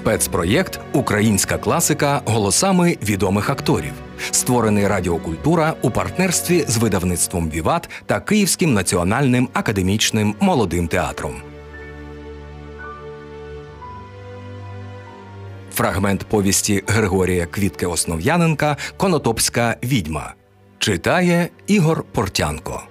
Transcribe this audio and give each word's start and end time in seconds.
Спецпроєкт 0.00 0.80
Українська 0.92 1.58
класика 1.58 2.22
голосами 2.24 2.96
відомих 3.02 3.50
акторів, 3.50 3.92
створений 4.30 4.88
Радіокультура 4.88 5.74
у 5.82 5.90
партнерстві 5.90 6.64
з 6.68 6.76
видавництвом 6.76 7.50
Віват 7.50 7.90
та 8.06 8.20
Київським 8.20 8.74
національним 8.74 9.48
академічним 9.52 10.34
молодим 10.40 10.88
театром. 10.88 11.34
Фрагмент 15.74 16.24
повісті 16.24 16.82
Григорія 16.86 17.46
Квітки 17.46 17.86
Основ'яненка 17.86 18.76
Конотопська 18.96 19.76
відьма 19.82 20.34
читає 20.78 21.48
Ігор 21.66 22.04
Портянко. 22.12 22.82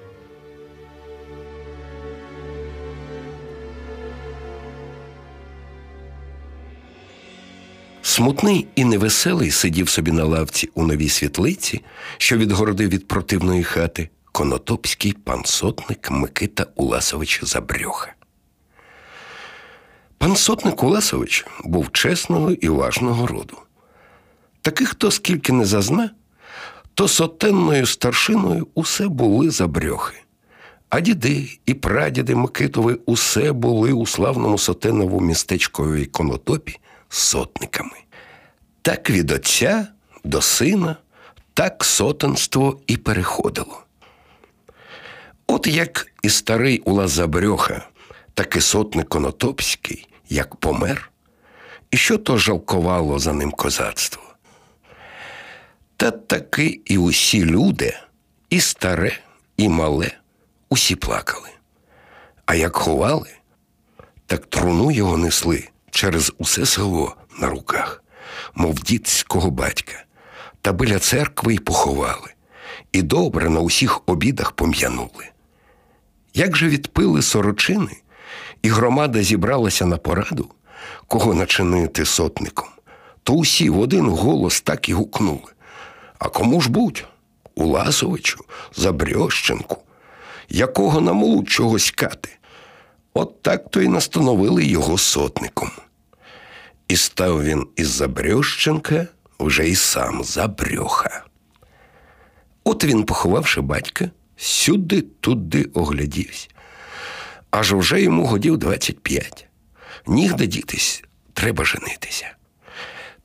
Смутний 8.10 8.68
і 8.76 8.86
невеселий 8.86 9.52
сидів 9.52 9.90
собі 9.90 10.12
на 10.12 10.24
лавці 10.24 10.70
у 10.74 10.84
новій 10.84 11.10
світлиці, 11.10 11.82
що 12.18 12.38
відгородив 12.38 12.90
від 12.90 13.08
противної 13.08 13.64
хати 13.64 14.10
конотопський 14.32 15.14
пан 15.14 15.46
сотник 15.46 16.12
Микита 16.12 16.66
Уласович 16.76 17.40
Забрьоха. 17.44 18.14
Пан 20.18 20.36
сотник 20.36 20.84
Уласович 20.84 21.46
був 21.64 21.92
чесного 21.92 22.52
і 22.52 22.70
важного 22.70 23.28
роду. 23.28 23.58
Таких, 24.62 24.90
хто 24.90 25.12
скільки 25.12 25.54
не 25.54 25.66
зазна, 25.66 26.10
то 26.94 27.08
сотенною 27.08 27.86
старшиною 27.86 28.68
усе 28.74 29.08
були 29.08 29.50
забрьохи. 29.50 30.18
А 30.90 31.00
діди 31.00 31.60
і 31.66 31.74
прадіди 31.74 32.36
Микитови 32.36 33.00
усе 33.06 33.52
були 33.52 33.94
у 33.94 34.06
славному 34.06 34.58
сотеновому 34.58 35.28
містечковій 35.28 36.06
конотопі 36.06 36.80
сотниками. 37.10 38.09
Так 38.82 39.10
від 39.10 39.32
отця 39.32 39.88
до 40.24 40.42
сина, 40.42 40.96
так 41.54 41.84
сотенство 41.84 42.80
і 42.88 42.98
переходило. 42.98 43.84
От 45.48 45.68
як 45.68 46.08
і 46.22 46.30
старий 46.30 46.80
Улас 46.80 47.12
Забрьоха, 47.12 47.88
так 48.34 48.56
і 48.56 48.62
сотник 48.62 49.10
Конотопський, 49.10 50.08
як 50.30 50.56
помер, 50.56 51.12
і 51.92 51.98
що 51.98 52.18
то 52.18 52.38
жалкувало 52.38 53.20
за 53.20 53.34
ним 53.34 53.52
козацтво. 53.52 54.24
Та 55.98 56.12
таки 56.12 56.82
і 56.86 56.98
усі 56.98 57.46
люди, 57.46 57.98
і 58.50 58.60
старе, 58.60 59.20
і 59.58 59.70
мале, 59.70 60.12
усі 60.70 60.96
плакали. 60.96 61.50
А 62.46 62.56
як 62.56 62.76
ховали, 62.76 63.30
так 64.26 64.46
труну 64.46 64.92
його 64.92 65.18
несли 65.18 65.70
через 65.92 66.34
усе 66.38 66.66
село 66.66 67.16
на 67.40 67.50
руках, 67.50 68.04
мов 68.56 68.74
дітського 68.74 69.52
батька, 69.52 70.04
та 70.62 70.72
біля 70.72 71.00
церкви 71.00 71.54
й 71.54 71.60
поховали, 71.60 72.34
і 72.92 73.02
добре 73.02 73.50
на 73.50 73.60
усіх 73.60 74.02
обідах 74.06 74.52
пом'янули. 74.52 75.30
Як 76.34 76.58
же 76.58 76.68
відпили 76.68 77.22
сорочини, 77.22 78.02
і 78.62 78.70
громада 78.70 79.24
зібралася 79.24 79.86
на 79.86 79.98
пораду, 79.98 80.50
кого 81.08 81.34
начинити 81.34 82.06
сотником, 82.06 82.68
то 83.24 83.34
усі 83.34 83.70
в 83.70 83.80
один 83.80 84.10
голос 84.10 84.62
так 84.62 84.90
і 84.90 84.94
гукнули. 84.94 85.52
А 86.20 86.30
кому 86.30 86.62
ж 86.62 86.70
будь? 86.70 87.06
Уласовичу, 87.56 88.46
Забрьощенку, 88.76 89.78
якого 90.50 91.02
на 91.02 91.14
молодшого 91.14 91.78
кати. 91.96 92.30
От 93.14 93.42
так 93.42 93.72
то 93.72 93.82
й 93.82 93.88
настановили 93.88 94.66
його 94.66 94.98
сотником. 94.98 95.72
І 96.90 96.96
став 96.96 97.44
він 97.44 97.68
із 97.76 97.88
Забрьощенка 97.88 99.08
вже 99.40 99.68
й 99.68 99.76
сам 99.76 100.24
Забрьоха. 100.24 101.24
От 102.64 102.84
він, 102.84 103.04
поховавши 103.04 103.62
батька, 103.62 104.12
сюди-туди 104.38 105.64
оглядівся. 105.64 106.48
Аж 107.52 107.74
вже 107.74 108.02
йому 108.02 108.26
годів 108.26 108.58
25. 108.58 109.48
Нігде 110.08 110.48
дітись, 110.48 111.04
треба 111.34 111.66
женитися. 111.66 112.36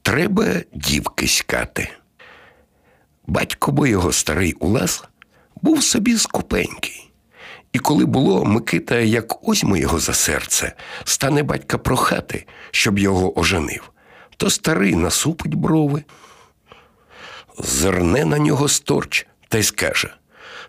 Треба 0.03 0.47
дівки 0.73 1.29
скати. 1.29 1.89
Батько 3.27 3.73
бо 3.73 3.87
його 3.87 4.13
старий 4.13 4.53
Улас 4.53 5.05
був 5.63 5.83
собі 5.83 6.19
скупенький. 6.19 7.04
І 7.75 7.79
коли 7.79 8.05
було 8.05 8.45
Микита, 8.45 8.99
як 8.99 9.49
озьме 9.49 9.81
його 9.81 9.99
за 9.99 10.15
серце, 10.15 10.73
стане 11.05 11.43
батька 11.43 11.79
прохати, 11.79 12.47
щоб 12.71 12.99
його 12.99 13.39
оженив, 13.39 13.91
то 14.37 14.51
старий 14.51 14.95
насупить 14.95 15.55
брови, 15.55 16.05
зерне 17.59 18.25
на 18.25 18.39
нього 18.39 18.69
сторч 18.69 19.27
та 19.49 19.59
й 19.59 19.63
скаже: 19.63 20.15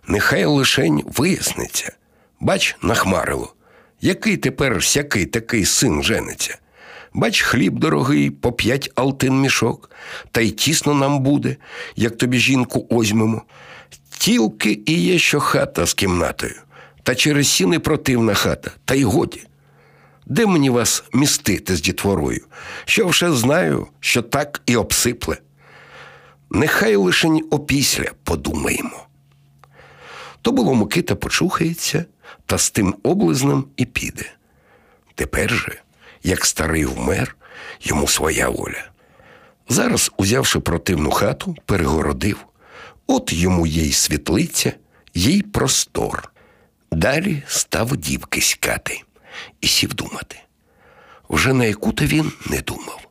нехай 0.07 0.45
лишень 0.45 1.03
виясниться. 1.05 1.95
Бач, 2.39 2.75
нахмарило, 2.81 3.53
який 4.01 4.37
тепер 4.37 4.75
всякий 4.75 5.25
такий 5.25 5.65
син 5.65 6.03
жениться. 6.03 6.57
Бач, 7.13 7.41
хліб 7.41 7.79
дорогий, 7.79 8.29
по 8.29 8.51
п'ять 8.51 8.91
алтин 8.95 9.41
мішок, 9.41 9.91
та 10.31 10.41
й 10.41 10.51
тісно 10.51 10.93
нам 10.93 11.19
буде, 11.19 11.55
як 11.95 12.17
тобі 12.17 12.37
жінку 12.37 12.87
озьмемо. 12.89 13.41
Тільки 14.17 14.79
і 14.85 14.93
є 14.93 15.19
що 15.19 15.39
хата 15.39 15.85
з 15.85 15.93
кімнатою, 15.93 16.55
та 17.05 17.15
через 17.15 17.47
сіни 17.47 17.79
противна 17.79 18.33
хата, 18.33 18.71
та 18.85 18.95
й 18.95 19.03
годі. 19.03 19.43
Де 20.25 20.45
мені 20.45 20.69
вас 20.69 21.03
містити 21.13 21.75
з 21.75 21.81
дітворою? 21.81 22.45
Що 22.85 23.07
вже 23.07 23.31
знаю, 23.31 23.87
що 23.99 24.21
так 24.21 24.61
і 24.65 24.75
обсипле. 24.75 25.37
Нехай 26.49 26.95
лишень 26.95 27.47
опісля 27.51 28.11
подумаємо. 28.23 29.07
То 30.41 30.51
було 30.51 30.75
Микита 30.75 31.15
почухається 31.15 32.05
та 32.45 32.57
з 32.57 32.71
тим 32.71 32.95
облизнем 33.03 33.65
і 33.77 33.85
піде. 33.85 34.31
Тепер 35.15 35.49
же 35.51 35.81
як 36.23 36.45
старий 36.45 36.85
вмер, 36.85 37.35
йому 37.81 38.07
своя 38.07 38.49
воля. 38.49 38.89
Зараз, 39.69 40.11
узявши 40.17 40.59
противну 40.59 41.11
хату, 41.11 41.55
перегородив, 41.65 42.37
от 43.07 43.33
йому 43.33 43.67
їй 43.67 43.91
світлиця, 43.91 44.73
їй 45.13 45.41
простор. 45.41 46.31
Далі 46.95 47.43
став 47.47 47.97
дівки 47.97 48.41
скати 48.41 49.01
і 49.61 49.67
сів 49.67 49.93
думати. 49.93 50.39
Вже 51.29 51.53
на 51.53 51.65
яку 51.65 51.91
то 51.91 52.05
він 52.05 52.31
не 52.49 52.61
думав. 52.61 53.07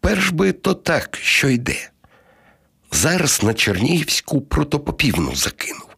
Перш 0.00 0.30
би 0.30 0.52
то 0.52 0.74
так, 0.74 1.18
що 1.22 1.48
йде. 1.48 1.90
Зараз 2.92 3.42
на 3.42 3.54
Чернігівську 3.54 4.40
протопопівну 4.40 5.34
закинув. 5.34 5.88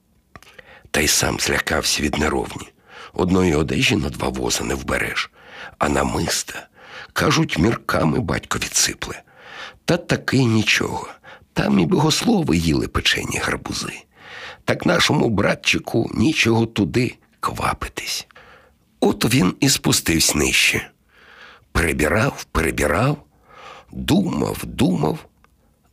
Та 0.90 1.00
й 1.00 1.08
сам 1.08 1.40
злякався 1.40 2.02
від 2.02 2.18
неровні. 2.18 2.68
Одної 3.12 3.54
одежі 3.54 3.96
на 3.96 4.10
два 4.10 4.28
воза 4.28 4.64
не 4.64 4.74
вбереш 4.74 5.30
а 5.78 5.88
намиста, 5.88 6.68
кажуть, 7.12 7.58
мірками 7.58 8.20
батько 8.20 8.58
відсипле. 8.58 9.22
Та 9.84 9.96
таки 9.96 10.44
нічого. 10.44 11.08
Там 11.52 11.78
і 11.78 11.86
богослови 11.86 12.56
їли 12.56 12.88
печені 12.88 13.38
гарбузи. 13.38 14.02
Так 14.70 14.86
нашому 14.86 15.28
братчику 15.28 16.10
нічого 16.14 16.66
туди 16.66 17.16
квапитись. 17.40 18.26
От 19.00 19.34
він 19.34 19.54
і 19.60 19.68
спустився 19.68 20.38
нижче. 20.38 20.90
Перебірав, 21.72 22.44
перебірав, 22.44 23.16
думав, 23.92 24.58
думав. 24.64 25.18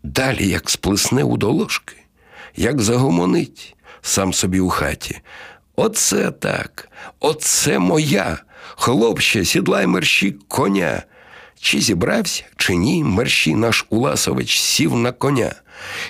Далі, 0.03 0.47
як 0.47 0.69
сплесне 0.69 1.23
у 1.23 1.37
доложки, 1.37 1.95
як 2.55 2.81
загомонить 2.81 3.75
сам 4.01 4.33
собі 4.33 4.59
у 4.59 4.69
хаті. 4.69 5.21
Оце 5.75 6.31
так, 6.31 6.89
оце 7.19 7.79
моя. 7.79 8.37
Хлопче, 8.75 9.45
сідлай 9.45 9.87
мерщі 9.87 10.35
коня. 10.47 11.03
Чи 11.59 11.81
зібрався, 11.81 12.43
чи 12.57 12.75
ні, 12.75 13.03
мерщій 13.03 13.55
наш 13.55 13.85
Уласович 13.89 14.59
сів 14.59 14.95
на 14.95 15.11
коня, 15.11 15.55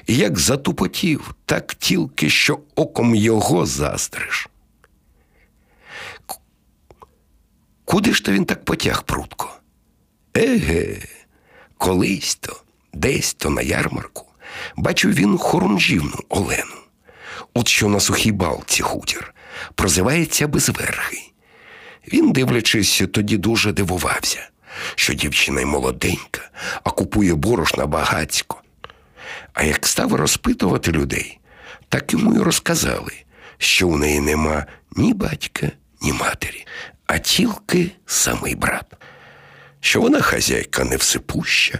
і 0.07 0.15
як 0.15 0.39
затупотів, 0.39 1.35
так 1.45 1.75
тільки 1.75 2.29
що 2.29 2.59
оком 2.75 3.15
його 3.15 3.65
заздриш. 3.65 4.49
Куди 7.85 8.13
ж 8.13 8.23
то 8.23 8.31
він 8.31 8.45
так 8.45 8.65
потяг 8.65 9.03
прутко? 9.03 9.53
Еге, 10.33 11.01
колись 11.77 12.35
то, 12.35 12.61
десь 12.93 13.33
то 13.33 13.49
на 13.49 13.61
ярмарку, 13.61 14.25
бачив 14.75 15.13
він 15.13 15.37
хорунжівну 15.37 16.19
Олену. 16.29 16.75
От 17.53 17.67
що 17.67 17.87
на 17.89 17.99
сухій 17.99 18.31
балці 18.31 18.83
хутір, 18.83 19.33
прозивається 19.75 20.47
безверхий. 20.47 21.33
Він, 22.13 22.31
дивлячись, 22.31 23.01
тоді 23.13 23.37
дуже 23.37 23.71
дивувався, 23.71 24.49
що 24.95 25.13
дівчина 25.13 25.61
й 25.61 25.65
молоденька, 25.65 26.41
а 26.83 26.89
купує 26.89 27.35
борошна 27.35 27.85
багацько. 27.85 28.61
А 29.53 29.63
як 29.63 29.87
став 29.87 30.15
розпитувати 30.15 30.91
людей, 30.91 31.39
так 31.89 32.13
йому 32.13 32.35
й 32.35 32.37
розказали, 32.37 33.13
що 33.57 33.87
у 33.87 33.97
неї 33.97 34.19
нема 34.19 34.65
ні 34.95 35.13
батька, 35.13 35.71
ні 36.01 36.13
матері, 36.13 36.65
а 37.05 37.17
тільки 37.17 37.91
самий 38.05 38.55
брат. 38.55 38.93
що 39.79 40.01
вона 40.01 40.21
хазяйка 40.21 40.83
невсипуща, 40.83 41.79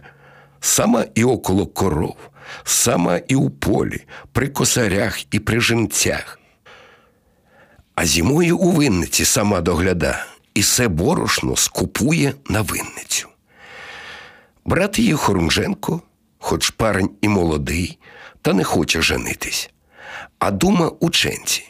сама 0.60 1.06
і 1.16 1.24
около 1.24 1.68
коров, 1.68 2.18
сама 2.64 3.18
і 3.18 3.36
у 3.36 3.50
полі, 3.50 4.06
при 4.32 4.48
косарях 4.48 5.34
і 5.34 5.40
при 5.40 5.62
жінцях. 5.62 6.40
А 7.96 8.06
зимою 8.06 8.58
у 8.58 8.72
винниці 8.72 9.26
сама 9.26 9.62
догляда 9.62 10.26
і 10.58 10.60
все 10.60 10.88
борошно 10.88 11.56
скупує 11.56 12.34
на 12.50 12.62
винницю. 12.62 13.28
Брат 14.66 15.00
її 15.00 15.14
Хорунженко, 15.14 16.02
хоч 16.40 16.70
парень 16.70 17.10
і 17.22 17.28
молодий, 17.28 18.00
та 18.42 18.54
не 18.54 18.64
хоче 18.64 19.02
женитись, 19.02 19.70
а 20.40 20.52
дума 20.52 20.92
ученці, 21.00 21.64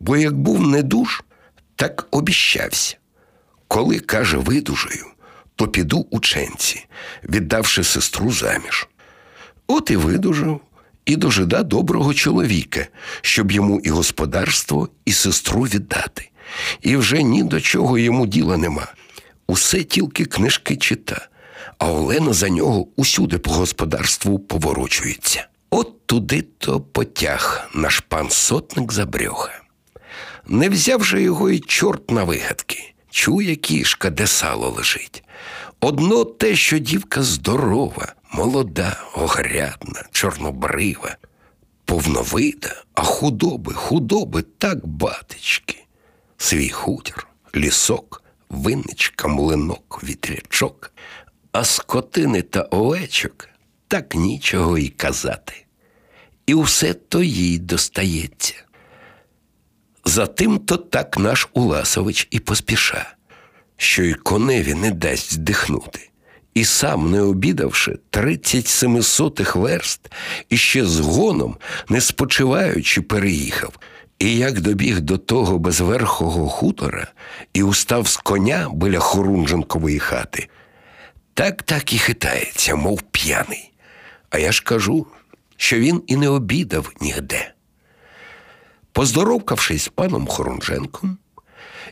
бо 0.00 0.16
як 0.16 0.38
був 0.38 0.66
недуж, 0.66 1.22
так 1.76 2.08
обіщався. 2.10 2.96
Коли, 3.68 3.98
каже, 3.98 4.36
видужаю, 4.36 5.06
то 5.56 5.68
піду 5.68 6.06
ученці, 6.10 6.86
віддавши 7.28 7.84
сестру 7.84 8.32
заміж. 8.32 8.88
От 9.66 9.90
і 9.90 9.96
видужав, 9.96 10.60
і 11.06 11.16
дожида 11.16 11.62
доброго 11.62 12.14
чоловіка, 12.14 12.86
щоб 13.20 13.52
йому 13.52 13.80
і 13.80 13.90
господарство, 13.90 14.88
і 15.04 15.12
сестру 15.12 15.60
віддати. 15.60 16.30
І 16.80 16.96
вже 16.96 17.22
ні 17.22 17.42
до 17.42 17.60
чого 17.60 17.98
йому 17.98 18.26
діла 18.26 18.56
нема. 18.56 18.86
Усе 19.46 19.82
тільки 19.82 20.24
книжки 20.24 20.76
чита, 20.76 21.28
а 21.78 21.92
Олена 21.92 22.32
за 22.32 22.48
нього 22.48 22.86
усюди 22.96 23.38
по 23.38 23.50
господарству 23.50 24.38
поворочується. 24.38 25.46
От 25.70 26.06
туди 26.06 26.42
то 26.58 26.80
потяг 26.80 27.70
наш 27.74 28.00
пан 28.00 28.30
сотник 28.30 28.92
забрьоха. 28.92 29.60
Не 30.46 30.68
взяв 30.68 31.04
же 31.04 31.22
його 31.22 31.50
й 31.50 31.60
чорт 31.60 32.10
на 32.10 32.24
вигадки. 32.24 32.94
Чує 33.10 33.56
кішка, 33.56 34.10
де 34.10 34.26
сало 34.26 34.70
лежить. 34.70 35.24
Одно 35.80 36.24
те, 36.24 36.56
що 36.56 36.78
дівка 36.78 37.22
здорова, 37.22 38.14
молода, 38.32 38.96
огрядна, 39.14 40.04
чорнобрива, 40.12 41.16
повновида, 41.84 42.82
а 42.94 43.02
худоби, 43.02 43.74
худоби 43.74 44.42
так 44.42 44.86
батечки. 44.86 45.83
Свій 46.44 46.68
хутір, 46.68 47.26
лісок, 47.56 48.22
винничка, 48.48 49.28
млинок, 49.28 50.00
вітрячок, 50.04 50.92
а 51.52 51.64
скотини 51.64 52.42
та 52.42 52.60
овечок 52.62 53.48
так 53.88 54.14
нічого 54.14 54.78
й 54.78 54.88
казати. 54.88 55.64
І 56.46 56.54
все 56.54 56.94
то 56.94 57.22
їй 57.22 57.58
достається. 57.58 58.54
Затим 60.04 60.58
то 60.58 60.76
так 60.76 61.18
наш 61.18 61.48
Уласович 61.52 62.28
і 62.30 62.40
поспіша, 62.40 63.14
що 63.76 64.02
й 64.02 64.14
коневі 64.14 64.74
не 64.74 64.90
дасть 64.90 65.32
здихнути, 65.32 66.10
і 66.54 66.64
сам, 66.64 67.10
не 67.10 67.22
обідавши 67.22 67.98
тридцять 68.10 68.68
семисотих 68.68 69.56
верст, 69.56 70.00
і 70.48 70.56
ще 70.56 70.86
з 70.86 71.00
гоном, 71.00 71.56
не 71.88 72.00
спочиваючи, 72.00 73.02
переїхав. 73.02 73.78
І 74.18 74.36
як 74.36 74.60
добіг 74.60 75.00
до 75.00 75.18
того 75.18 75.58
безверхого 75.58 76.48
хутора 76.48 77.08
і 77.52 77.62
устав 77.62 78.08
з 78.08 78.16
коня 78.16 78.70
біля 78.74 78.98
Хорунженкової 78.98 79.98
хати, 79.98 80.48
так 81.34 81.62
так 81.62 81.92
і 81.92 81.98
хитається, 81.98 82.74
мов 82.74 83.02
п'яний. 83.02 83.72
А 84.30 84.38
я 84.38 84.52
ж 84.52 84.62
кажу, 84.62 85.06
що 85.56 85.78
він 85.78 86.02
і 86.06 86.16
не 86.16 86.28
обідав 86.28 86.92
нігде. 87.00 87.54
Поздоровкавшись 88.92 89.82
з 89.82 89.88
паном 89.88 90.26
Хорунженком 90.26 91.18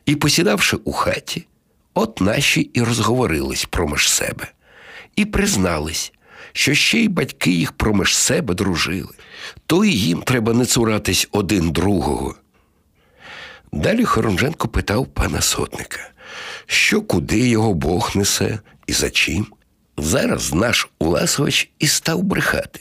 і 0.06 0.16
посідавши 0.16 0.76
у 0.76 0.92
хаті, 0.92 1.46
от 1.94 2.20
наші 2.20 2.60
і 2.60 2.82
розговорились 2.82 3.64
промеж 3.64 4.10
себе, 4.10 4.52
і 5.16 5.24
признались, 5.24 6.12
що 6.52 6.74
ще 6.74 6.98
й 6.98 7.08
батьки 7.08 7.50
їх 7.50 7.72
промеж 7.72 8.16
себе 8.16 8.54
дружили, 8.54 9.14
то 9.66 9.84
і 9.84 9.92
їм 9.92 10.22
треба 10.22 10.52
не 10.52 10.66
цуратись 10.66 11.28
один 11.32 11.70
другого. 11.70 12.34
Далі 13.72 14.04
Хорунженко 14.04 14.68
питав 14.68 15.06
пана 15.06 15.40
сотника, 15.40 16.10
що 16.66 17.02
куди 17.02 17.48
його 17.48 17.74
Бог 17.74 18.10
несе 18.14 18.58
і 18.86 18.92
за 18.92 19.10
чим. 19.10 19.46
Зараз 19.96 20.54
наш 20.54 20.88
Уласович 20.98 21.70
і 21.78 21.86
став 21.86 22.22
брехати. 22.22 22.80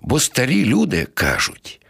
Бо 0.00 0.20
старі 0.20 0.64
люди 0.64 1.06
кажуть, 1.14 1.80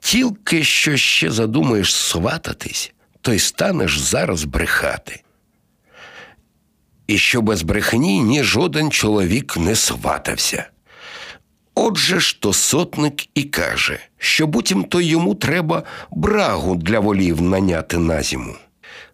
тільки 0.00 0.64
що 0.64 0.96
ще 0.96 1.30
задумаєш 1.30 1.94
свататись, 1.94 2.92
то 3.20 3.32
й 3.32 3.38
станеш 3.38 3.98
зараз 3.98 4.44
брехати. 4.44 5.22
І 7.12 7.18
що 7.18 7.42
без 7.42 7.62
брехні 7.62 8.20
ні 8.20 8.42
жоден 8.42 8.90
чоловік 8.90 9.56
не 9.56 9.76
сватався. 9.76 10.68
Отже 11.74 12.20
ж 12.20 12.40
то 12.40 12.52
сотник 12.52 13.36
і 13.36 13.42
каже, 13.42 13.98
що 14.18 14.46
буцім 14.46 14.84
то 14.84 15.00
йому 15.00 15.34
треба 15.34 15.82
брагу 16.10 16.76
для 16.76 17.00
волів 17.00 17.42
наняти 17.42 17.98
на 17.98 18.22
зиму. 18.22 18.54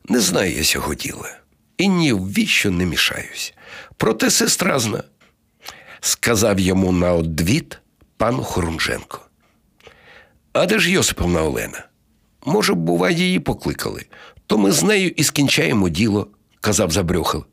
Не 0.09 0.21
знаю 0.21 0.53
я 0.53 0.63
цього 0.63 0.95
діла, 0.95 1.39
і 1.79 1.89
ні 1.89 2.13
в 2.13 2.33
віщо 2.33 2.71
не 2.71 2.87
мішаюсь. 2.87 3.55
Проте 3.97 4.31
сестра 4.31 4.79
зна, 4.79 5.03
сказав 6.01 6.61
йому 6.61 6.93
на 6.93 7.13
одвід 7.13 7.79
пан 8.17 8.37
Хорунженко. 8.37 9.21
А 10.53 10.67
де 10.67 10.79
ж 10.79 10.91
Йосиповна 10.91 11.43
Олена? 11.43 11.85
Може, 12.47 12.75
бува, 12.75 13.11
її 13.11 13.41
покликали, 13.41 14.07
то 14.47 14.59
ми 14.59 14.73
з 14.73 14.83
нею 14.83 15.09
і 15.09 15.25
скінчаємо 15.25 15.89
діло, 15.89 16.29
казав 16.61 16.91
Забрюхал. 16.91 17.45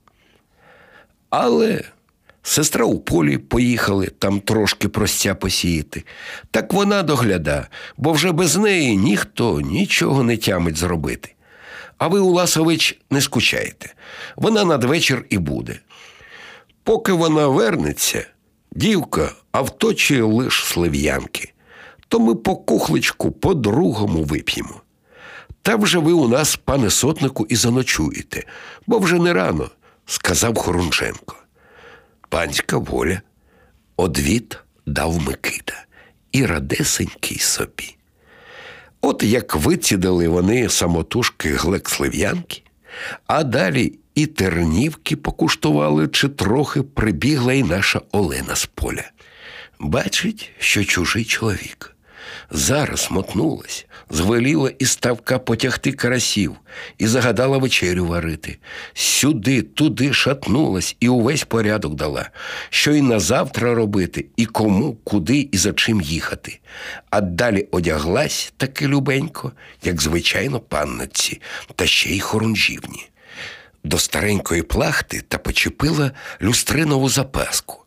Але 1.30 1.84
сестра 2.44 2.86
у 2.86 3.00
полі 3.00 3.38
поїхали 3.38 4.08
там 4.08 4.40
трошки 4.40 4.90
простя 4.90 5.36
посіяти. 5.36 6.04
Так 6.52 6.74
вона 6.74 7.04
догляда, 7.04 7.68
бо 7.98 8.12
вже 8.12 8.32
без 8.32 8.58
неї 8.58 8.98
ніхто 8.98 9.62
нічого 9.62 10.24
не 10.24 10.38
тямить 10.38 10.78
зробити. 10.78 11.36
А 11.98 12.08
ви, 12.08 12.20
Уласович, 12.20 13.00
не 13.10 13.22
скучаєте. 13.22 13.94
Вона 14.36 14.66
надвечір 14.66 15.26
і 15.30 15.38
буде. 15.38 15.80
Поки 16.84 17.12
вона 17.12 17.48
вернеться, 17.48 18.28
дівка 18.72 19.32
авточує 19.52 20.24
лиш 20.24 20.64
слив'янки, 20.66 21.54
то 22.08 22.20
ми 22.20 22.36
по 22.36 22.56
кухличку 22.56 23.32
по-другому 23.32 24.24
вип'ємо. 24.24 24.82
Та 25.62 25.76
вже 25.76 26.00
ви 26.00 26.14
у 26.14 26.28
нас, 26.28 26.56
пане 26.56 26.90
сотнику, 26.90 27.46
і 27.50 27.56
заночуєте, 27.56 28.44
бо 28.88 29.00
вже 29.00 29.20
не 29.20 29.34
рано, 29.34 29.70
сказав 30.06 30.58
Хорунченко. 30.58 31.36
Панська 32.30 32.78
воля, 32.78 33.22
одвід 33.98 34.60
дав 34.86 35.22
Микита 35.22 35.86
і 36.32 36.46
радесенький 36.46 37.40
собі. 37.40 37.96
От 39.02 39.24
як 39.24 39.56
вицідали 39.56 40.28
вони 40.28 40.70
самотужки 40.70 41.50
глек 41.50 41.90
слив'янки, 41.90 42.62
а 43.28 43.44
далі 43.44 44.00
і 44.16 44.26
тернівки 44.26 45.16
покуштували, 45.16 46.08
чи 46.08 46.30
трохи 46.30 46.84
прибігла 46.84 47.54
й 47.54 47.64
наша 47.64 48.02
Олена 48.12 48.56
з 48.56 48.66
поля. 48.66 49.12
Бачить, 49.80 50.52
що 50.60 50.84
чужий 50.86 51.26
чоловік. 51.26 51.95
Зараз 52.52 53.08
мотнулась, 53.12 53.86
звеліла 54.10 54.72
із 54.80 54.92
ставка 54.92 55.40
потягти 55.40 55.92
карасів 55.92 56.56
і 56.98 57.08
загадала 57.08 57.58
вечерю 57.58 58.06
варити. 58.06 58.58
Сюди, 58.94 59.62
туди 59.62 60.14
шатнулась 60.14 60.96
і 61.00 61.10
увесь 61.10 61.44
порядок 61.44 61.96
дала, 61.96 62.30
що 62.70 62.92
й 62.92 63.02
на 63.02 63.20
завтра 63.20 63.76
робити, 63.76 64.26
і 64.38 64.46
кому, 64.46 64.98
куди 65.04 65.50
і 65.52 65.58
за 65.58 65.74
чим 65.74 66.02
їхати. 66.02 66.60
А 67.10 67.22
далі 67.22 67.68
одяглась 67.72 68.54
таки 68.58 68.88
любенько, 68.88 69.52
як 69.84 70.02
звичайно 70.02 70.60
панниці, 70.60 71.42
та 71.76 71.86
ще 71.86 72.10
й 72.10 72.20
хорунжівні. 72.20 73.10
До 73.84 73.98
старенької 73.98 74.64
плахти 74.64 75.24
та 75.28 75.38
почепила 75.38 76.12
люстринову 76.42 77.10
запаску 77.10 77.86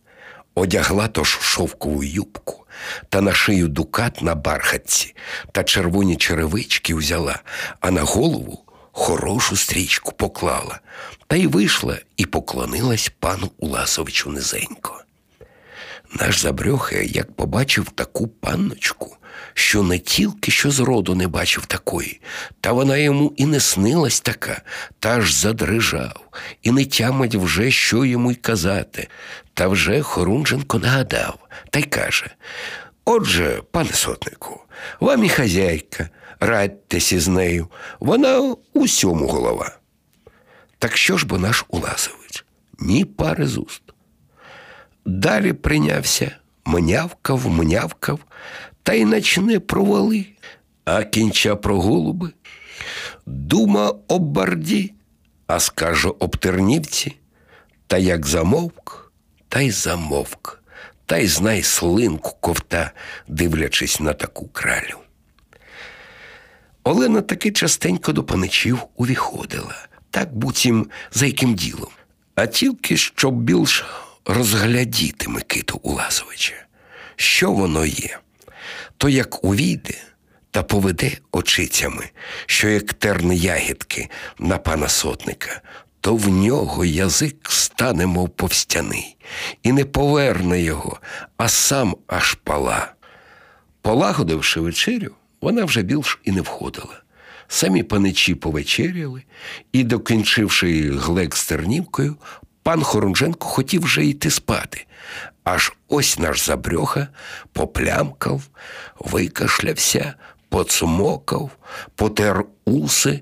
одягла 0.59 1.09
тож 1.09 1.39
шовкову 1.41 2.05
юбку 2.05 2.65
та 3.09 3.21
на 3.21 3.35
шию 3.35 3.69
дукат 3.69 4.23
на 4.23 4.35
бархатці 4.35 5.15
та 5.53 5.65
червоні 5.65 6.17
черевички 6.17 6.95
взяла, 6.95 7.39
а 7.81 7.91
на 7.91 8.03
голову 8.03 8.65
хорошу 8.93 9.57
стрічку 9.57 10.13
поклала 10.13 10.81
та 11.27 11.37
й 11.37 11.47
вийшла 11.47 11.99
і 12.17 12.27
поклонилась 12.27 13.13
пану 13.21 13.51
Уласовичу 13.59 14.31
низенько. 14.31 15.05
Наш 16.21 16.41
Забрьоха, 16.41 16.97
як 16.97 17.33
побачив 17.33 17.91
таку 17.91 18.29
панночку, 18.29 19.17
що 19.55 19.83
не 19.83 19.99
тільки 19.99 20.51
що 20.51 20.71
зроду 20.71 21.15
не 21.15 21.29
бачив 21.29 21.67
такої, 21.67 22.21
та 22.61 22.73
вона 22.73 22.97
йому 22.97 23.33
і 23.37 23.47
не 23.47 23.61
снилась 23.61 24.21
така, 24.21 24.63
та 24.99 25.17
аж 25.17 25.33
задрижав, 25.33 26.29
і 26.63 26.71
не 26.71 26.85
тямить 26.85 27.35
вже, 27.35 27.71
що 27.71 28.05
йому 28.05 28.33
й 28.33 28.35
казати. 28.35 29.09
Та 29.55 29.69
вже 29.69 30.03
Хорунженко 30.03 30.79
нагадав 30.79 31.39
та 31.71 31.79
й 31.79 31.83
каже: 31.83 32.31
Отже, 33.05 33.63
пане 33.71 33.93
сотнику, 33.93 34.61
вам 35.01 35.25
і 35.25 35.29
хазяйка, 35.29 36.09
радьтеся 36.41 37.21
з 37.21 37.29
нею, 37.29 37.69
вона 38.01 38.57
усьому 38.73 39.27
голова. 39.29 39.77
Так 40.79 40.97
що 40.97 41.17
ж 41.17 41.27
бо 41.27 41.39
наш 41.39 41.65
Уласович? 41.69 42.45
ні 42.79 43.05
пари 43.05 43.47
з 43.47 43.59
уст. 43.59 43.83
Далі 45.05 45.53
прийнявся, 45.53 46.37
мнявкав, 46.69 47.49
мнявкав, 47.49 48.21
та 48.83 48.93
й 48.93 49.05
начне 49.05 49.61
провали, 49.61 50.27
а 50.85 51.05
кінча 51.05 51.57
про 51.57 51.81
голуби. 51.81 52.31
Дума 53.27 53.93
об 54.09 54.23
барді, 54.23 54.93
а 55.47 55.61
скаже 55.61 56.09
об 56.09 56.37
тернівці, 56.37 57.17
та 57.87 57.99
як 57.99 58.27
замовк, 58.27 59.13
та 59.49 59.61
й 59.61 59.71
замовк, 59.71 60.63
та 61.07 61.17
й 61.17 61.27
знай 61.27 61.63
слинку 61.63 62.37
ковта, 62.41 62.91
дивлячись 63.29 64.01
на 64.01 64.13
таку 64.13 64.49
кралю. 64.49 64.99
Олена 66.85 67.21
таки 67.21 67.51
частенько 67.53 68.13
до 68.13 68.25
паничів 68.25 68.79
увіходила, 68.97 69.89
так 70.11 70.37
буцім 70.37 70.91
за 71.13 71.27
яким 71.27 71.55
ділом, 71.55 71.91
а 72.35 72.47
тільки 72.47 72.97
щоб 72.97 73.35
більш 73.35 73.85
розглядіти 74.29 75.29
Микиту 75.29 75.81
Уласовича. 75.83 76.55
Що 77.17 77.53
воно 77.53 77.85
є? 77.85 78.19
То 78.97 79.09
як 79.09 79.45
увійде 79.45 79.95
та 80.51 80.63
поведе 80.63 81.13
очицями, 81.33 82.11
що 82.47 82.69
як 82.69 82.93
терни 82.93 83.37
ягідки 83.37 84.09
на 84.39 84.59
пана 84.59 84.89
сотника, 84.89 85.61
то 86.01 86.17
в 86.17 86.29
нього 86.29 86.85
язик 86.85 87.49
стане, 87.51 88.07
мов 88.07 88.31
повстяний, 88.31 89.17
і 89.63 89.73
не 89.73 89.85
поверне 89.85 90.63
його, 90.63 91.01
а 91.37 91.49
сам 91.49 91.97
аж 92.07 92.35
пала. 92.35 92.93
Полагодивши 93.83 94.61
вечерю, 94.61 95.15
вона 95.41 95.65
вже 95.65 95.83
більш 95.83 96.19
і 96.25 96.33
не 96.33 96.41
входила. 96.41 97.03
Самі 97.49 97.83
паничі 97.83 98.35
повечеряли, 98.35 99.23
і, 99.73 99.85
докінчивши 99.85 100.91
глек 100.91 101.37
з 101.37 101.47
тернівкою, 101.47 102.17
пан 102.69 102.83
Хорунженко 102.83 103.49
хотів 103.49 103.83
вже 103.83 104.07
йти 104.07 104.31
спати. 104.31 104.87
Аж 105.45 105.73
ось 105.89 106.19
наш 106.19 106.47
забрьоха 106.47 107.09
поплямкав, 107.53 108.43
викашлявся, 108.99 110.15
поцмокав, 110.49 111.51
потер 111.95 112.45
уси 112.65 113.21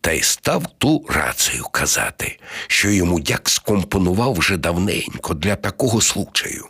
та 0.00 0.12
й 0.12 0.22
став 0.22 0.66
ту 0.78 1.06
рацію 1.08 1.64
казати, 1.64 2.38
що 2.66 2.90
йому 2.90 3.20
дяк 3.20 3.48
скомпонував 3.48 4.34
вже 4.34 4.56
давненько 4.56 5.34
для 5.34 5.56
такого 5.56 6.00
случаю. 6.00 6.66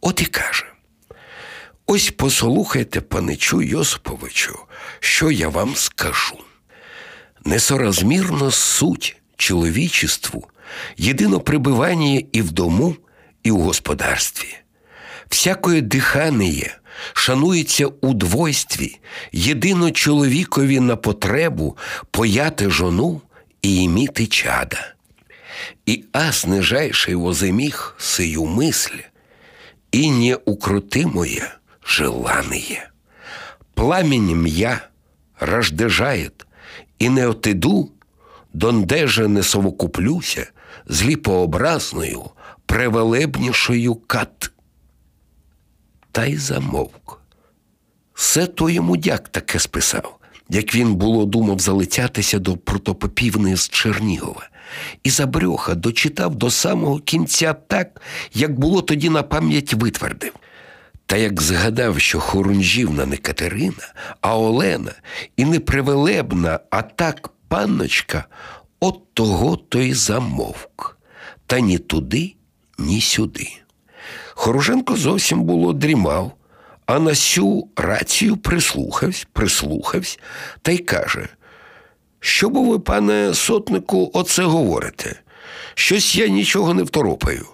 От 0.00 0.20
і 0.20 0.24
каже. 0.24 0.66
Ось 1.86 2.12
послухайте, 2.16 3.00
паничу 3.00 3.62
Йосиповичу, 3.62 4.58
що 5.00 5.30
я 5.30 5.48
вам 5.48 5.76
скажу. 5.76 6.38
Несоразмірно 7.44 8.50
суть 8.50 9.16
чоловічеству, 9.36 10.48
єдино 10.96 11.40
прибивання 11.40 12.22
і 12.32 12.42
в 12.42 12.52
дому, 12.52 12.96
і 13.42 13.50
в 13.50 13.60
господарстві. 13.60 14.48
Всякое 15.28 15.80
дихання 15.80 16.78
шанується 17.12 17.86
у 17.86 18.14
двойстві, 18.14 18.98
єдино 19.32 19.90
чоловікові 19.90 20.80
на 20.80 20.96
потребу 20.96 21.76
пояти 22.10 22.70
жону 22.70 23.20
і 23.62 23.82
іміти 23.82 24.26
чада. 24.26 24.94
І 25.86 26.04
ас 26.12 26.46
нижайший 26.46 27.14
воземіг 27.14 27.94
сию 27.98 28.44
мисль, 28.44 28.98
і 29.92 30.10
неукрутимое 30.10 31.42
желаные. 31.82 32.90
Пламень 33.74 34.42
м'я 34.42 34.88
рождежает, 35.40 36.46
і 36.98 37.08
не 37.08 37.26
отиду, 37.26 37.92
дондеже 38.52 39.28
не 39.28 39.42
совокуплюся 39.42 40.46
з 40.86 41.02
ліпообразною, 41.04 42.24
превелебнішою 42.66 43.94
кат. 43.94 44.50
Та 46.12 46.26
й 46.26 46.36
замовк. 46.36 47.20
Все 48.14 48.46
то 48.46 48.70
йому 48.70 48.96
дяк 48.96 49.28
таке 49.28 49.58
списав, 49.58 50.18
як 50.48 50.74
він 50.74 50.94
було 50.94 51.26
думав 51.26 51.58
залетятися 51.58 52.38
до 52.38 52.56
протопопівни 52.56 53.56
з 53.56 53.68
Чернігова, 53.68 54.48
і 55.02 55.10
забрьоха 55.10 55.74
дочитав 55.74 56.34
до 56.34 56.50
самого 56.50 56.98
кінця 56.98 57.52
так, 57.54 58.00
як 58.34 58.58
було 58.58 58.82
тоді 58.82 59.10
на 59.10 59.22
пам'ять 59.22 59.74
витвердив. 59.74 60.32
Та 61.06 61.16
як 61.16 61.42
згадав, 61.42 62.00
що 62.00 62.20
Хорунжівна 62.20 63.06
не 63.06 63.16
Катерина, 63.16 63.94
а 64.20 64.38
Олена 64.38 64.92
і 65.36 65.44
не 65.44 65.60
привелебна, 65.60 66.60
а 66.70 66.82
так 66.82 67.30
панночка, 67.48 68.24
от 68.80 69.14
того 69.14 69.56
то 69.56 69.78
й 69.80 69.94
замовк, 69.94 70.98
та 71.46 71.60
ні 71.60 71.78
туди, 71.78 72.34
ні 72.78 73.00
сюди. 73.00 73.48
Хоруженко 74.30 74.96
зовсім 74.96 75.42
було 75.42 75.72
дрімав, 75.72 76.32
а 76.86 76.98
на 76.98 77.14
сю 77.14 77.68
рацію 77.76 78.36
прислухався, 78.36 79.26
прислухався 79.32 80.18
та 80.62 80.72
й 80.72 80.78
каже: 80.78 81.28
Що 82.20 82.48
бо 82.50 82.62
ви, 82.62 82.78
пане 82.78 83.34
сотнику, 83.34 84.10
оце 84.14 84.42
говорите? 84.42 85.20
Щось 85.74 86.16
я 86.16 86.28
нічого 86.28 86.74
не 86.74 86.82
второпаю. 86.82 87.46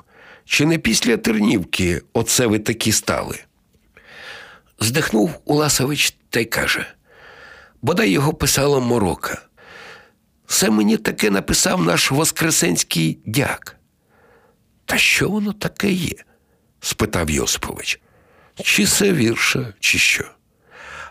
Чи 0.44 0.66
не 0.66 0.78
після 0.78 1.16
Тернівки 1.16 2.02
оце 2.12 2.46
ви 2.46 2.58
такі 2.58 2.92
стали? 2.92 3.38
Здихнув 4.80 5.30
Уласович 5.44 6.16
та 6.30 6.40
й 6.40 6.44
каже: 6.44 6.86
бодай 7.82 8.10
його 8.10 8.34
писала 8.34 8.80
морока. 8.80 9.42
Це 10.46 10.70
мені 10.70 10.96
таке 10.96 11.30
написав 11.30 11.84
наш 11.84 12.10
Воскресенський 12.10 13.18
дяк. 13.26 13.76
Та 14.84 14.98
що 14.98 15.28
воно 15.28 15.52
таке 15.52 15.92
є? 15.92 16.14
спитав 16.80 17.30
Йосипович. 17.30 18.00
Чи 18.62 18.86
це 18.86 19.12
вірша, 19.12 19.74
чи 19.80 19.98
що? 19.98 20.24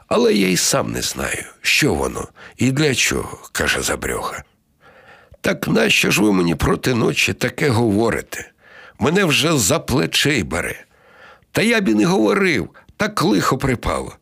Але 0.07 0.33
я 0.33 0.47
й 0.47 0.57
сам 0.57 0.91
не 0.91 1.01
знаю, 1.01 1.43
що 1.61 1.93
воно 1.93 2.27
і 2.57 2.71
для 2.71 2.95
чого, 2.95 3.49
каже 3.51 3.81
Забрьоха. 3.81 4.43
Так 5.41 5.67
нащо 5.67 6.11
ж 6.11 6.21
ви 6.21 6.33
мені 6.33 6.55
проти 6.55 6.93
ночі 6.93 7.33
таке 7.33 7.69
говорите? 7.69 8.51
Мене 8.99 9.25
вже 9.25 9.57
за 9.57 9.79
плечей 9.79 10.43
бере. 10.43 10.85
Та 11.51 11.61
я 11.61 11.81
б 11.81 11.87
і 11.87 11.93
не 11.93 12.05
говорив, 12.05 12.69
так 12.97 13.23
лихо 13.23 13.57
припало. 13.57 14.15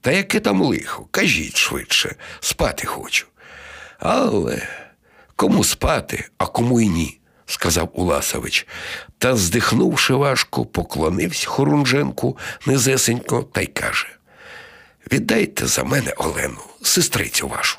Та 0.00 0.12
яке 0.12 0.40
там 0.40 0.62
лихо? 0.62 1.08
Кажіть 1.10 1.56
швидше, 1.56 2.16
спати 2.40 2.86
хочу. 2.86 3.26
Але 3.98 4.68
кому 5.36 5.64
спати, 5.64 6.28
а 6.38 6.46
кому 6.46 6.80
й 6.80 6.88
ні, 6.88 7.18
сказав 7.46 7.90
Уласович. 7.92 8.66
Та, 9.18 9.36
здихнувши 9.36 10.14
важко, 10.14 10.66
поклонився 10.66 11.48
Хорунженку 11.48 12.38
низесенько 12.66 13.42
та 13.42 13.60
й 13.60 13.66
каже: 13.66 14.08
Віддайте 15.12 15.66
за 15.66 15.84
мене 15.84 16.12
Олену, 16.16 16.60
сестрицю 16.82 17.48
вашу. 17.48 17.78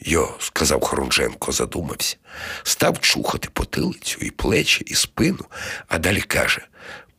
Йо, 0.00 0.34
сказав 0.38 0.84
Хорунженко, 0.84 1.52
задумався, 1.52 2.16
став 2.62 3.00
чухати 3.00 3.48
потилицю 3.52 4.18
і 4.20 4.30
плечі, 4.30 4.84
і 4.86 4.94
спину, 4.94 5.44
а 5.88 5.98
далі 5.98 6.20
каже: 6.20 6.66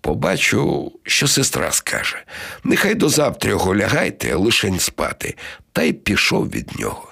Побачу, 0.01 0.91
що 1.03 1.27
сестра 1.27 1.72
скаже. 1.72 2.25
Нехай 2.63 2.96
до 2.96 3.10
завтра 3.10 3.50
його 3.50 3.75
лягайте, 3.75 4.36
лишень 4.36 4.79
спати, 4.79 5.36
та 5.74 5.82
й 5.82 5.94
пішов 5.94 6.50
від 6.50 6.79
нього. 6.79 7.09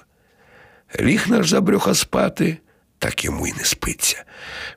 Ліг 1.00 1.24
наш 1.28 1.48
забрюха 1.48 1.94
спати, 1.94 2.58
так 2.98 3.24
йому 3.24 3.46
й 3.46 3.52
не 3.52 3.64
спиться. 3.64 4.24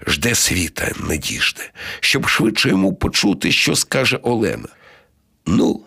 Жде 0.07 0.35
світа, 0.35 0.91
не 0.99 1.17
діжде, 1.17 1.71
щоб 1.99 2.27
швидше 2.27 2.69
йому 2.69 2.93
почути, 2.93 3.51
що 3.51 3.75
скаже 3.75 4.17
Олена. 4.17 4.69
Ну, 5.45 5.83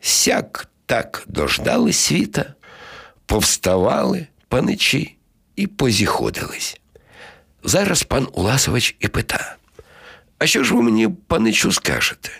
сяк 0.00 0.68
так 0.86 1.24
дождали 1.26 1.92
світа, 1.92 2.54
повставали 3.26 4.26
паничі 4.48 5.16
і 5.56 5.66
позіходились. 5.66 6.80
Зараз 7.64 8.02
пан 8.02 8.28
Уласович 8.32 8.96
і 9.00 9.08
пита. 9.08 9.56
А 10.38 10.46
що 10.46 10.64
ж 10.64 10.74
ви 10.74 10.82
мені, 10.82 11.08
паничу, 11.08 11.72
скажете? 11.72 12.30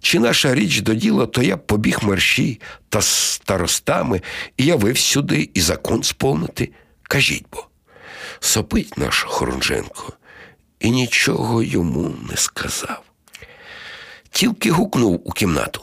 Чи 0.00 0.18
наша 0.18 0.54
річ 0.54 0.80
до 0.80 0.94
діла, 0.94 1.26
то 1.26 1.42
я 1.42 1.56
побіг 1.56 1.98
мерщій 2.02 2.60
та 2.88 3.02
старостами 3.02 4.22
і 4.56 4.64
явив 4.64 4.98
сюди 4.98 5.50
і 5.54 5.60
закон 5.60 6.02
сповнити. 6.02 6.72
Кажіть 7.02 7.46
бо, 7.52 7.66
сопить 8.40 8.98
наш 8.98 9.22
Хорунженко 9.28 10.12
і 10.80 10.90
нічого 10.90 11.62
йому 11.62 12.14
не 12.30 12.36
сказав. 12.36 13.02
Тільки 14.30 14.70
гукнув 14.70 15.22
у 15.24 15.32
кімнату. 15.32 15.82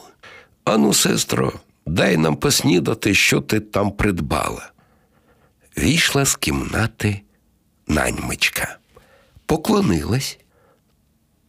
Ану, 0.64 0.94
сестро, 0.94 1.52
дай 1.86 2.16
нам 2.16 2.36
поснідати, 2.36 3.14
що 3.14 3.40
ти 3.40 3.60
там 3.60 3.90
придбала. 3.90 4.70
Війшла 5.78 6.24
з 6.24 6.36
кімнати 6.36 7.20
наньмичка, 7.86 8.78
поклонилась 9.46 10.38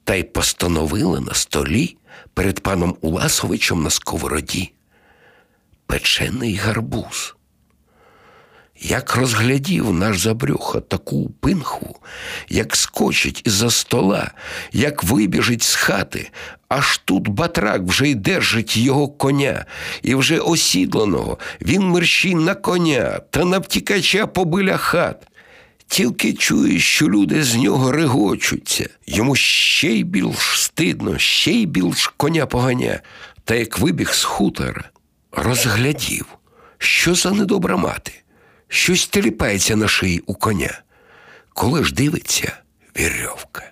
та 0.04 0.16
й 0.16 0.24
постановила 0.24 1.20
на 1.20 1.34
столі 1.34 1.97
перед 2.34 2.64
паном 2.64 2.98
Уласовичем 3.02 3.84
на 3.84 3.90
сковороді 3.90 4.74
печений 5.86 6.56
гарбуз. 6.56 7.36
Як 8.80 9.16
розглядів 9.16 9.94
наш 9.94 10.20
забрюха 10.20 10.80
таку 10.80 11.30
пинху, 11.30 12.00
як 12.50 12.76
скочить 12.76 13.42
із-за 13.46 13.72
стола, 13.72 14.32
як 14.72 15.04
вибіжить 15.04 15.64
з 15.64 15.76
хати, 15.76 16.32
аж 16.70 16.98
тут 16.98 17.28
батрак 17.28 17.82
вже 17.82 18.10
й 18.10 18.16
держить 18.16 18.78
його 18.78 19.08
коня, 19.08 19.66
і 20.02 20.16
вже 20.16 20.40
осідланого 20.40 21.38
він 21.62 21.82
мерщій 21.88 22.36
на 22.36 22.56
коня 22.56 23.20
та 23.30 23.46
на 23.46 23.60
втікача 23.60 24.28
побиля 24.28 24.78
хат. 24.78 25.26
Тільки 25.88 26.34
чує, 26.34 26.79
що 26.79 27.10
люди 27.10 27.44
з 27.44 27.56
нього 27.56 27.91
регочуться, 27.91 28.89
йому 29.06 29.36
ще 29.36 29.88
й 29.88 30.03
більш 30.03 30.63
стидно, 30.63 31.17
ще 31.17 31.51
й 31.51 31.65
більш 31.65 32.08
коня 32.17 32.46
поганя, 32.46 33.00
та 33.44 33.56
як 33.56 33.79
вибіг 33.79 34.13
з 34.13 34.24
хутора, 34.24 34.84
розглядів, 35.32 36.25
що 36.77 37.15
за 37.15 37.32
недобра 37.32 37.77
мати, 37.77 38.12
щось 38.67 39.08
теліпається 39.08 39.75
на 39.75 39.88
шиї 39.88 40.24
у 40.25 40.34
коня. 40.34 40.82
Коли 41.53 41.84
ж 41.84 41.94
дивиться 41.94 42.58
вірьовка. 43.00 43.63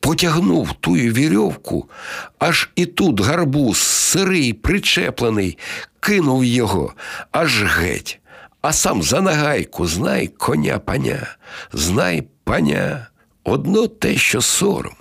Потягнув 0.00 0.72
тую 0.80 1.12
вірьовку, 1.12 1.90
аж 2.38 2.70
і 2.74 2.86
тут 2.86 3.20
гарбуз, 3.20 3.78
сирий, 3.78 4.52
причеплений, 4.52 5.58
кинув 6.00 6.44
його, 6.44 6.94
аж 7.32 7.64
геть. 7.64 8.19
А 8.62 8.72
сам 8.72 9.02
за 9.02 9.20
нагайку 9.20 9.86
знай 9.86 10.26
коня 10.28 10.78
паня, 10.78 11.36
знай 11.72 12.28
паня, 12.44 13.08
одно 13.44 13.88
те, 13.88 14.16
що 14.16 14.40
сором, 14.40 14.94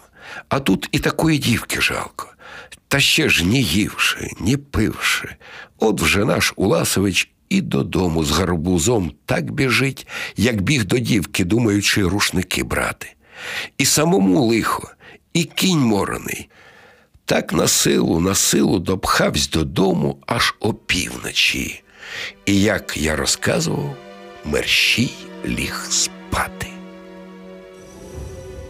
а 0.50 0.60
тут 0.60 0.89
і 0.92 1.00
такої 1.00 1.38
дівки 1.38 1.82
жалко. 1.82 2.28
Та 2.88 3.00
ще 3.00 3.30
ж 3.30 3.46
ні 3.46 3.63
ївши, 3.63 4.32
ні 4.39 4.58
пивши. 4.58 5.36
От 5.78 6.01
вже 6.01 6.25
наш 6.25 6.54
Уласович 6.56 7.32
і 7.50 7.62
додому 7.62 8.24
з 8.24 8.32
гарбузом 8.32 9.12
так 9.25 9.51
біжить, 9.51 10.08
як 10.38 10.62
біг 10.62 10.86
до 10.86 11.00
дівки, 11.00 11.46
думаючи 11.46 12.04
рушники 12.04 12.63
брати. 12.63 13.13
І 13.78 13.86
самому 13.86 14.46
лихо, 14.46 14.92
і 15.34 15.44
кінь 15.44 15.80
морений. 15.80 16.50
Так 17.25 17.54
на 17.54 17.68
силу, 17.68 18.20
на 18.20 18.36
силу 18.36 18.80
допхавсь 18.80 19.50
додому 19.50 20.24
аж 20.28 20.56
опівночі. 20.60 21.84
І 22.46 22.62
як 22.62 22.98
я 22.98 23.16
розказував, 23.16 23.96
мерщій 24.46 25.12
ліг 25.46 25.86
спати. 25.89 26.68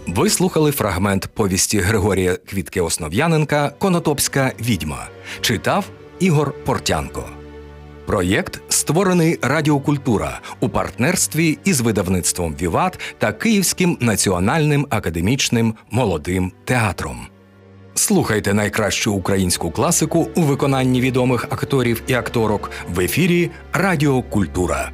Ви 0.08 0.30
слухали 0.30 0.72
фрагмент 0.72 1.28
повісті 1.28 1.80
Григорія 1.80 2.36
Квітки 2.36 2.82
Основ'яненка 2.82 3.70
Конотопська 3.70 4.52
відьма. 4.60 5.08
Читав 5.42 5.86
Ігор 6.20 6.54
Портянко. 6.66 7.30
Проєкт 8.06 8.62
створений 8.70 9.40
Радіокультура 9.42 10.42
у 10.60 10.70
партнерстві 10.70 11.58
із 11.64 11.82
видавництвом 11.82 12.56
Віват 12.62 13.00
та 13.18 13.34
Київським 13.34 13.98
національним 14.02 14.88
академічним 14.90 15.76
молодим 15.92 16.52
театром. 16.66 17.28
Слухайте 18.00 18.54
найкращу 18.54 19.14
українську 19.14 19.72
класику 19.72 20.28
у 20.36 20.42
виконанні 20.42 21.02
відомих 21.02 21.44
акторів 21.50 22.04
і 22.08 22.14
акторок 22.14 22.72
в 22.96 23.00
ефірі 23.00 23.52
Радіокультура. 23.74 24.92